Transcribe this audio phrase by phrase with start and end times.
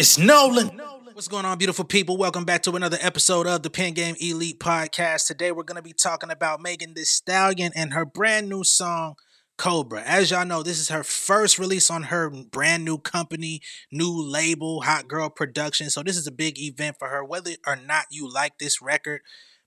[0.00, 0.80] It's Nolan.
[1.12, 2.16] What's going on, beautiful people?
[2.16, 5.26] Welcome back to another episode of the Pen Game Elite Podcast.
[5.26, 9.16] Today, we're going to be talking about Megan Thee Stallion and her brand new song,
[9.58, 10.00] Cobra.
[10.00, 13.60] As y'all know, this is her first release on her brand new company,
[13.92, 15.90] new label, Hot Girl Production.
[15.90, 17.22] So, this is a big event for her.
[17.22, 19.20] Whether or not you like this record,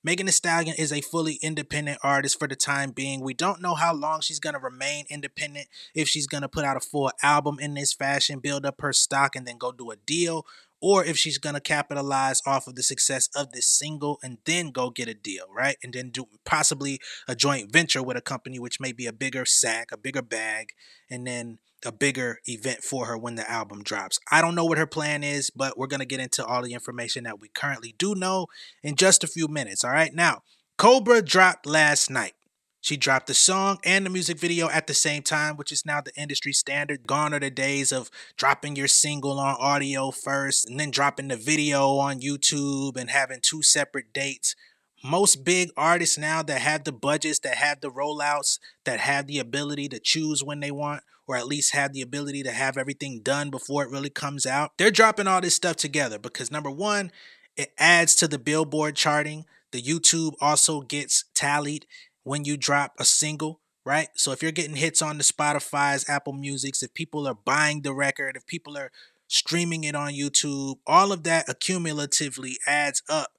[0.06, 3.22] Megan Thee Stallion is a fully independent artist for the time being.
[3.22, 6.66] We don't know how long she's going to remain independent, if she's going to put
[6.66, 9.92] out a full album in this fashion, build up her stock, and then go do
[9.92, 10.46] a deal,
[10.82, 14.72] or if she's going to capitalize off of the success of this single and then
[14.72, 15.78] go get a deal, right?
[15.82, 19.46] And then do possibly a joint venture with a company, which may be a bigger
[19.46, 20.74] sack, a bigger bag,
[21.10, 24.20] and then a bigger event for her when the album drops.
[24.32, 26.74] I don't know what her plan is, but we're going to get into all the
[26.74, 28.48] information that we currently do know
[28.82, 29.84] in just a few minutes.
[29.84, 30.14] All right.
[30.14, 30.44] Now,
[30.78, 32.34] Cobra dropped last night.
[32.82, 36.02] She dropped the song and the music video at the same time, which is now
[36.02, 37.08] the industry standard.
[37.08, 41.38] Gone are the days of dropping your single on audio first and then dropping the
[41.38, 44.56] video on YouTube and having two separate dates
[45.04, 49.38] most big artists now that have the budgets, that have the rollouts, that have the
[49.38, 53.22] ability to choose when they want, or at least have the ability to have everything
[53.22, 57.12] done before it really comes out, they're dropping all this stuff together because number one,
[57.56, 59.46] it adds to the billboard charting.
[59.72, 61.86] The YouTube also gets tallied
[62.24, 64.08] when you drop a single, right?
[64.16, 67.94] So if you're getting hits on the Spotify's, Apple Music's, if people are buying the
[67.94, 68.92] record, if people are
[69.28, 73.32] streaming it on YouTube, all of that accumulatively adds up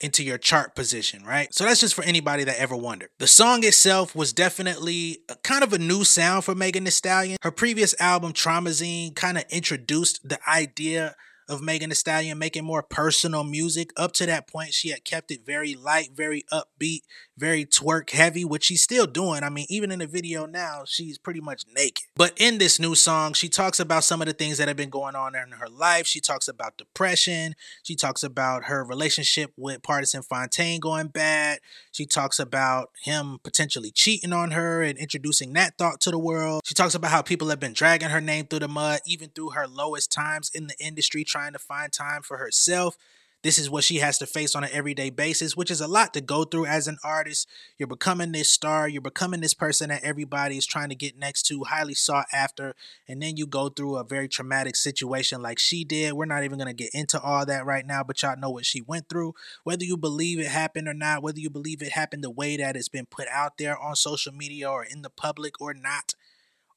[0.00, 1.54] into your chart position, right?
[1.54, 3.10] So that's just for anybody that ever wondered.
[3.18, 7.38] The song itself was definitely a, kind of a new sound for Megan Thee Stallion.
[7.42, 11.14] Her previous album, Traumazine, kind of introduced the idea
[11.48, 13.90] of Megan Thee Stallion making more personal music.
[13.96, 17.00] Up to that point, she had kept it very light, very upbeat,
[17.36, 19.42] very twerk heavy, which she's still doing.
[19.42, 22.04] I mean, even in the video now, she's pretty much naked.
[22.16, 24.90] But in this new song, she talks about some of the things that have been
[24.90, 26.06] going on in her life.
[26.06, 27.54] She talks about depression.
[27.82, 31.58] She talks about her relationship with Pardison Fontaine going bad.
[31.92, 36.62] She talks about him potentially cheating on her and introducing that thought to the world.
[36.64, 39.50] She talks about how people have been dragging her name through the mud, even through
[39.50, 42.96] her lowest times in the industry, trying to find time for herself.
[43.42, 46.14] This is what she has to face on an everyday basis, which is a lot
[46.14, 47.48] to go through as an artist.
[47.76, 51.42] You're becoming this star, you're becoming this person that everybody is trying to get next
[51.48, 52.76] to, highly sought after,
[53.08, 56.12] and then you go through a very traumatic situation like she did.
[56.12, 58.64] We're not even going to get into all that right now, but y'all know what
[58.64, 59.34] she went through.
[59.64, 62.76] Whether you believe it happened or not, whether you believe it happened the way that
[62.76, 66.14] it's been put out there on social media or in the public or not,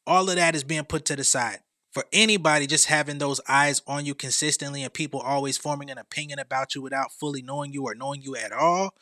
[0.07, 1.59] all of that is being put to the side
[1.97, 6.37] for anybody just having those eyes on you consistently and people always forming an opinion
[6.37, 8.93] about you without fully knowing you or knowing you at all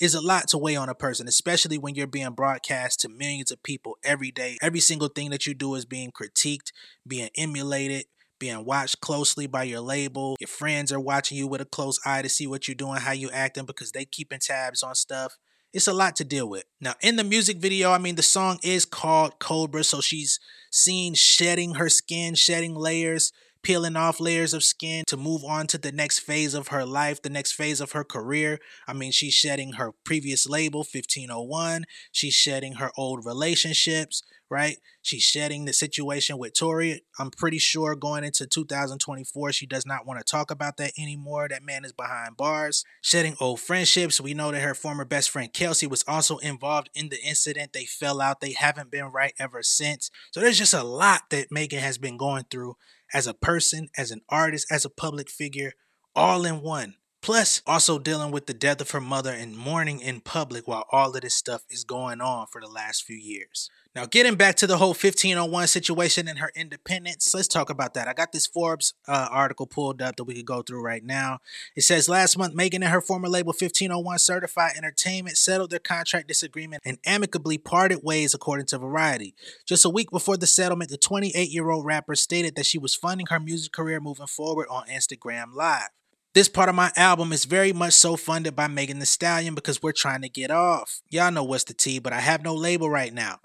[0.00, 3.52] is a lot to weigh on a person, especially when you're being broadcast to millions
[3.52, 4.58] of people every day.
[4.60, 6.72] Every single thing that you do is being critiqued,
[7.06, 8.06] being emulated,
[8.40, 10.36] being watched closely by your label.
[10.40, 13.12] Your friends are watching you with a close eye to see what you're doing, how
[13.12, 15.38] you're acting because they keeping tabs on stuff
[15.72, 16.64] it's a lot to deal with.
[16.80, 21.14] Now, in the music video, I mean, the song is called Cobra, so she's seen
[21.14, 23.32] shedding her skin, shedding layers,
[23.62, 27.22] peeling off layers of skin to move on to the next phase of her life,
[27.22, 28.58] the next phase of her career.
[28.86, 31.84] I mean, she's shedding her previous label, 1501.
[32.12, 34.78] She's shedding her old relationships, right?
[35.02, 37.02] She's shedding the situation with Tory.
[37.18, 41.48] I'm pretty sure going into 2024, she does not want to talk about that anymore.
[41.48, 42.84] That man is behind bars.
[43.00, 44.20] Shedding old friendships.
[44.20, 47.72] We know that her former best friend Kelsey was also involved in the incident.
[47.72, 48.40] They fell out.
[48.40, 50.10] They haven't been right ever since.
[50.32, 52.76] So there's just a lot that Megan has been going through
[53.12, 55.72] as a person, as an artist, as a public figure,
[56.14, 56.94] all in one.
[57.22, 61.14] Plus, also dealing with the death of her mother and mourning in public while all
[61.14, 63.68] of this stuff is going on for the last few years.
[63.94, 68.06] Now, getting back to the whole 1501 situation and her independence, let's talk about that.
[68.06, 71.40] I got this Forbes uh, article pulled up that we could go through right now.
[71.74, 76.28] It says last month, Megan and her former label 1501 Certified Entertainment settled their contract
[76.28, 79.34] disagreement and amicably parted ways, according to Variety.
[79.66, 82.94] Just a week before the settlement, the 28 year old rapper stated that she was
[82.94, 85.88] funding her music career moving forward on Instagram Live.
[86.32, 89.82] This part of my album is very much so funded by Megan Thee Stallion because
[89.82, 91.00] we're trying to get off.
[91.08, 93.40] Y'all know what's the T, but I have no label right now.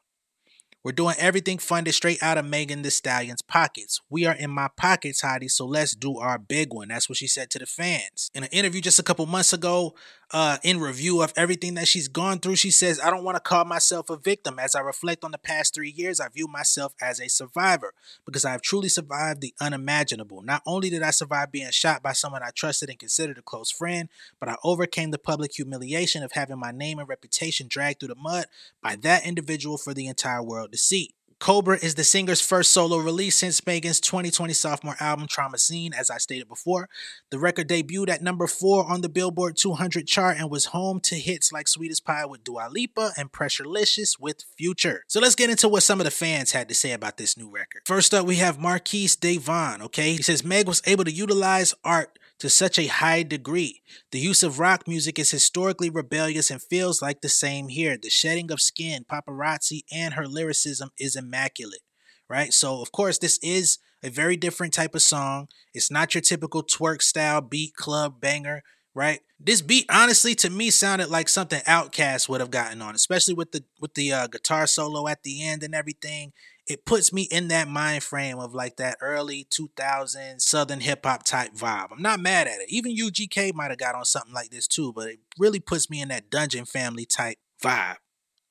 [0.85, 4.01] We're doing everything funded straight out of Megan Thee Stallion's pockets.
[4.07, 6.89] We are in my pockets, Hottie, so let's do our big one.
[6.89, 8.29] That's what she said to the fans.
[8.35, 9.95] In an interview just a couple months ago,
[10.31, 13.41] uh, in review of everything that she's gone through, she says, I don't want to
[13.41, 14.59] call myself a victim.
[14.59, 17.93] As I reflect on the past three years, I view myself as a survivor
[18.25, 20.41] because I have truly survived the unimaginable.
[20.41, 23.71] Not only did I survive being shot by someone I trusted and considered a close
[23.71, 24.09] friend,
[24.39, 28.15] but I overcame the public humiliation of having my name and reputation dragged through the
[28.15, 28.45] mud
[28.81, 31.12] by that individual for the entire world to see.
[31.38, 36.18] Cobra is the singer's first solo release since Megan's 2020 sophomore album Traumazine, as I
[36.18, 36.88] stated before.
[37.30, 41.16] The record debuted at number four on the Billboard 200 chart and was home to
[41.16, 45.04] hits like Sweetest Pie with Dua Lipa and Pressurelicious with Future.
[45.07, 47.50] So let's get into what some of the fans had to say about this new
[47.50, 47.81] record.
[47.86, 50.13] First up, we have Marquise Devon, okay?
[50.13, 53.81] He says Meg was able to utilize art to such a high degree.
[54.11, 57.97] The use of rock music is historically rebellious and feels like the same here.
[57.97, 61.81] The shedding of skin, paparazzi, and her lyricism is immaculate,
[62.29, 62.53] right?
[62.53, 65.47] So, of course, this is a very different type of song.
[65.73, 68.63] It's not your typical twerk style beat club banger,
[68.95, 69.19] right?
[69.39, 73.51] This beat, honestly, to me, sounded like something OutKast would have gotten on, especially with
[73.51, 76.33] the with the uh, guitar solo at the end and everything
[76.68, 81.24] it puts me in that mind frame of like that early 2000s southern hip hop
[81.24, 81.92] type vibe.
[81.92, 82.69] I'm not mad at it.
[82.69, 86.01] Even UGK might have got on something like this too, but it really puts me
[86.01, 87.98] in that dungeon family type vibe.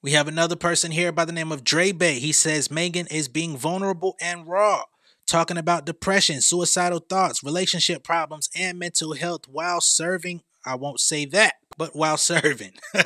[0.01, 2.19] We have another person here by the name of Dre Bay.
[2.19, 4.83] He says Megan is being vulnerable and raw,
[5.27, 10.43] talking about depression, suicidal thoughts, relationship problems, and mental health while serving.
[10.67, 12.73] I won't say that, but while serving.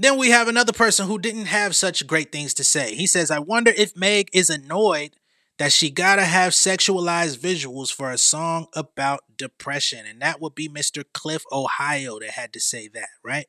[0.00, 2.94] Then we have another person who didn't have such great things to say.
[2.94, 5.10] He says, I wonder if Meg is annoyed
[5.58, 10.06] that she gotta have sexualized visuals for a song about depression.
[10.06, 11.04] And that would be Mr.
[11.12, 13.46] Cliff Ohio that had to say that, right?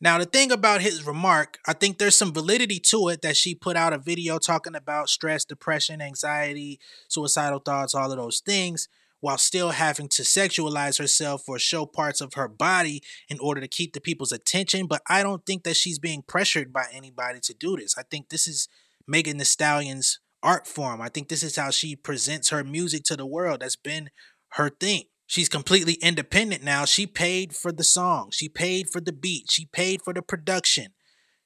[0.00, 3.54] Now, the thing about his remark, I think there's some validity to it that she
[3.54, 6.78] put out a video talking about stress, depression, anxiety,
[7.08, 8.88] suicidal thoughts, all of those things
[9.20, 13.68] while still having to sexualize herself or show parts of her body in order to
[13.68, 14.86] keep the people's attention.
[14.86, 17.96] But I don't think that she's being pressured by anybody to do this.
[17.96, 18.68] I think this is
[19.06, 21.00] Megan Thee Stallion's art form.
[21.00, 23.60] I think this is how she presents her music to the world.
[23.60, 24.10] That's been
[24.50, 25.04] her thing.
[25.26, 26.84] She's completely independent now.
[26.84, 30.94] She paid for the song, she paid for the beat, she paid for the production,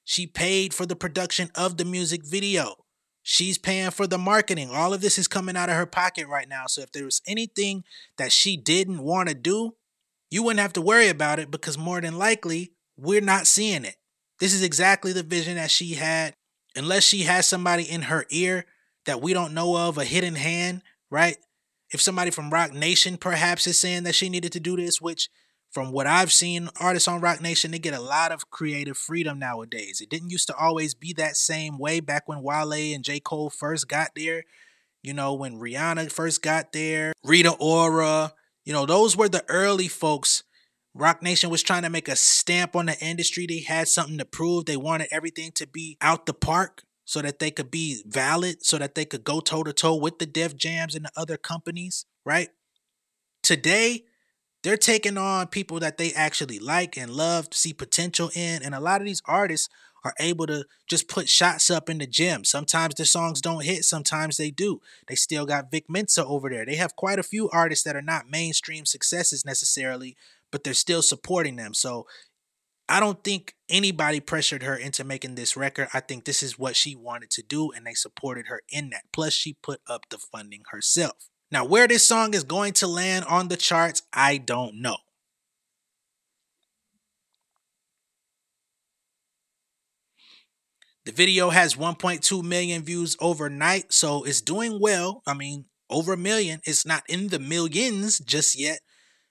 [0.04, 2.74] she paid for the production of the music video.
[3.22, 4.70] She's paying for the marketing.
[4.70, 6.64] All of this is coming out of her pocket right now.
[6.66, 7.84] So if there was anything
[8.16, 9.74] that she didn't want to do,
[10.30, 13.96] you wouldn't have to worry about it because more than likely, we're not seeing it.
[14.38, 16.34] This is exactly the vision that she had.
[16.76, 18.64] Unless she has somebody in her ear
[19.04, 21.36] that we don't know of, a hidden hand, right?
[21.92, 25.28] If somebody from Roc Nation perhaps is saying that she needed to do this, which
[25.70, 29.38] from what I've seen, artists on Roc Nation, they get a lot of creative freedom
[29.38, 30.00] nowadays.
[30.00, 33.20] It didn't used to always be that same way back when Wale and J.
[33.20, 34.44] Cole first got there.
[35.02, 38.34] You know, when Rihanna first got there, Rita Ora,
[38.64, 40.42] you know, those were the early folks.
[40.92, 43.46] Roc Nation was trying to make a stamp on the industry.
[43.46, 44.66] They had something to prove.
[44.66, 48.78] They wanted everything to be out the park so that they could be valid, so
[48.78, 52.06] that they could go toe to toe with the Def Jams and the other companies,
[52.24, 52.50] right?
[53.42, 54.04] Today,
[54.62, 58.62] they're taking on people that they actually like and love, see potential in.
[58.62, 59.68] And a lot of these artists
[60.04, 62.44] are able to just put shots up in the gym.
[62.44, 64.80] Sometimes the songs don't hit, sometimes they do.
[65.08, 66.64] They still got Vic Mensa over there.
[66.64, 70.16] They have quite a few artists that are not mainstream successes necessarily,
[70.52, 71.74] but they're still supporting them.
[71.74, 72.06] So
[72.90, 75.88] I don't think anybody pressured her into making this record.
[75.94, 79.04] I think this is what she wanted to do, and they supported her in that.
[79.12, 81.30] Plus, she put up the funding herself.
[81.52, 84.96] Now, where this song is going to land on the charts, I don't know.
[91.04, 95.22] The video has 1.2 million views overnight, so it's doing well.
[95.28, 96.60] I mean, over a million.
[96.64, 98.80] It's not in the millions just yet,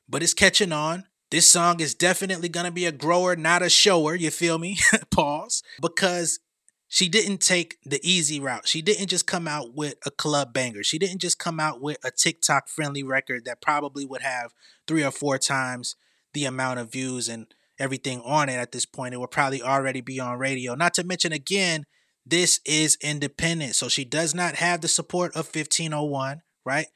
[0.08, 1.09] but it's catching on.
[1.31, 4.16] This song is definitely going to be a grower, not a shower.
[4.16, 4.80] You feel me?
[5.12, 5.64] Pause.
[5.80, 6.40] Because
[6.88, 8.68] she didn't take the easy route.
[8.68, 10.83] She didn't just come out with a club banger.
[10.83, 14.54] She didn't just come out with a TikTok friendly record that probably would have
[14.88, 15.95] three or four times
[16.33, 19.14] the amount of views and everything on it at this point.
[19.14, 20.74] It would probably already be on radio.
[20.74, 21.86] Not to mention, again,
[22.26, 23.76] this is independent.
[23.76, 26.88] So she does not have the support of 1501, right?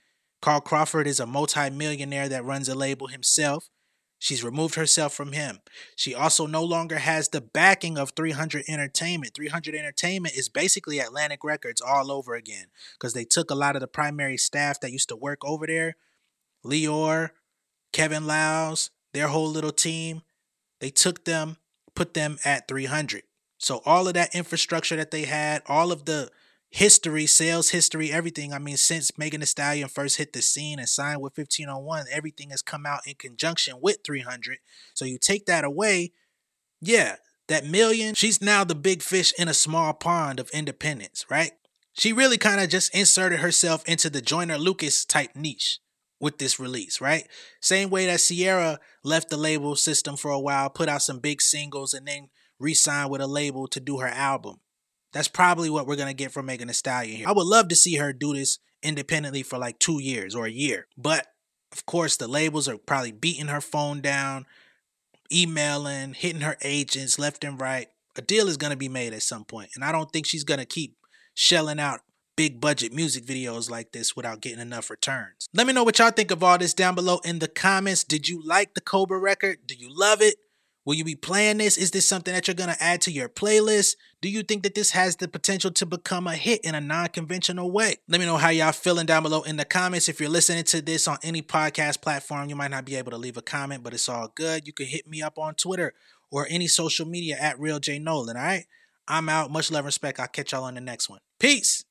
[0.41, 3.69] Carl Crawford is a multi-millionaire that runs a label himself.
[4.23, 5.59] She's removed herself from him.
[5.97, 9.33] She also no longer has the backing of 300 Entertainment.
[9.33, 13.81] 300 Entertainment is basically Atlantic Records all over again because they took a lot of
[13.81, 15.97] the primary staff that used to work over there
[16.63, 17.31] Lyor,
[17.91, 20.21] Kevin Liles, their whole little team.
[20.79, 21.57] They took them,
[21.93, 23.23] put them at 300.
[23.57, 26.29] So all of that infrastructure that they had, all of the
[26.73, 28.51] history, sales history, everything.
[28.51, 32.49] I mean, since Megan Thee Stallion first hit the scene and signed with 1501, everything
[32.49, 34.57] has come out in conjunction with 300.
[34.95, 36.13] So you take that away,
[36.81, 41.51] yeah, that million, she's now the big fish in a small pond of independence, right?
[41.93, 45.79] She really kind of just inserted herself into the Joyner Lucas type niche
[46.19, 47.27] with this release, right?
[47.61, 51.39] Same way that Ciara left the label system for a while, put out some big
[51.39, 54.61] singles, and then re signed with a label to do her album.
[55.13, 57.27] That's probably what we're gonna get from Megan Thee Stallion here.
[57.27, 60.51] I would love to see her do this independently for like two years or a
[60.51, 60.87] year.
[60.97, 61.27] But
[61.71, 64.45] of course, the labels are probably beating her phone down,
[65.31, 67.87] emailing, hitting her agents left and right.
[68.15, 70.65] A deal is gonna be made at some point, and I don't think she's gonna
[70.65, 70.97] keep
[71.33, 72.01] shelling out
[72.35, 75.47] big budget music videos like this without getting enough returns.
[75.53, 78.03] Let me know what y'all think of all this down below in the comments.
[78.03, 79.59] Did you like the Cobra record?
[79.67, 80.35] Do you love it?
[80.85, 81.77] Will you be playing this?
[81.77, 83.95] Is this something that you're going to add to your playlist?
[84.21, 87.07] Do you think that this has the potential to become a hit in a non
[87.07, 87.95] conventional way?
[88.09, 90.09] Let me know how y'all feeling down below in the comments.
[90.09, 93.17] If you're listening to this on any podcast platform, you might not be able to
[93.17, 94.67] leave a comment, but it's all good.
[94.67, 95.93] You can hit me up on Twitter
[96.31, 98.35] or any social media at Real J Nolan.
[98.35, 98.65] All right.
[99.07, 99.51] I'm out.
[99.51, 100.19] Much love and respect.
[100.19, 101.19] I'll catch y'all on the next one.
[101.39, 101.85] Peace.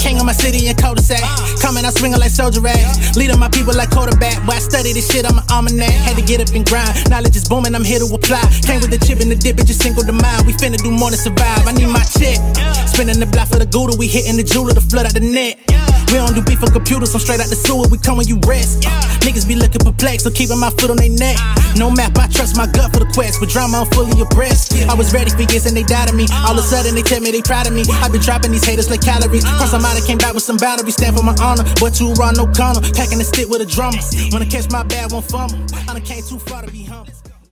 [0.00, 1.20] King of my city in cul-de-sac.
[1.60, 3.16] Coming out swinging like soldier rags.
[3.16, 4.38] Leading my people like quarterback.
[4.46, 5.90] Why I study this shit, I'm an almanac.
[5.90, 7.10] Had to get up and grind.
[7.10, 8.42] Knowledge is booming, I'm here to apply.
[8.62, 10.46] Came with the chip and the dip, it just single the mind.
[10.46, 11.66] We finna do more than survive.
[11.66, 12.38] I need my check.
[12.86, 15.58] Spinning the block for the gouda, we hitting the jeweler to flood out the net.
[16.06, 17.90] We don't do beef on computers, I'm straight out the sewer.
[17.90, 18.86] We come when you rest.
[18.86, 18.94] Uh,
[19.26, 21.34] niggas be looking perplexed, so keeping my foot on their neck.
[21.74, 23.40] No map, I trust my gut for the quest.
[23.42, 24.78] With drama, I'm fully abreast.
[24.86, 26.30] I was ready for years and they died of me.
[26.46, 27.82] All of a sudden, they tell me they proud of me.
[28.00, 29.44] I've been dropping these haters like calories.
[29.58, 30.94] Cross I'm came back with some boundaries.
[30.94, 32.80] Stand for my honor, but you run no corner.
[32.94, 33.98] Packing the stick with a drummer.
[34.32, 35.58] Wanna catch my bad, one fumble.
[35.88, 37.25] I done came too far to be humble.